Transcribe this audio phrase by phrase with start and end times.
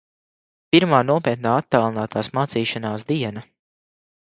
[0.75, 3.49] Pirmā nopietnā attālinātās mācīšanās diena...